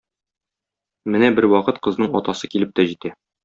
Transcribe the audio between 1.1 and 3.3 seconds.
Менә бервакыт кызның атасы килеп тә җитә.